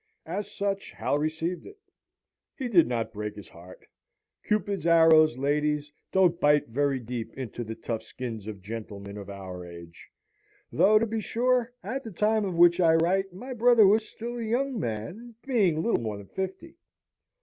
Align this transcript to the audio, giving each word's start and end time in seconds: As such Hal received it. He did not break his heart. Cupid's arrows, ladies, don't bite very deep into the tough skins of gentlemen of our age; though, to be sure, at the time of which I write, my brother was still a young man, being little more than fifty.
As 0.25 0.49
such 0.49 0.91
Hal 0.93 1.19
received 1.19 1.67
it. 1.67 1.77
He 2.55 2.67
did 2.67 2.87
not 2.87 3.13
break 3.13 3.35
his 3.35 3.47
heart. 3.49 3.85
Cupid's 4.43 4.87
arrows, 4.87 5.37
ladies, 5.37 5.91
don't 6.11 6.39
bite 6.39 6.69
very 6.69 6.97
deep 6.97 7.31
into 7.37 7.63
the 7.63 7.75
tough 7.75 8.01
skins 8.01 8.47
of 8.47 8.63
gentlemen 8.63 9.15
of 9.15 9.29
our 9.29 9.63
age; 9.63 10.09
though, 10.71 10.97
to 10.97 11.05
be 11.05 11.19
sure, 11.19 11.71
at 11.83 12.03
the 12.03 12.09
time 12.09 12.45
of 12.45 12.55
which 12.57 12.79
I 12.79 12.95
write, 12.95 13.31
my 13.31 13.53
brother 13.53 13.85
was 13.85 14.09
still 14.09 14.39
a 14.39 14.43
young 14.43 14.79
man, 14.79 15.35
being 15.45 15.83
little 15.83 16.01
more 16.01 16.17
than 16.17 16.29
fifty. 16.29 16.77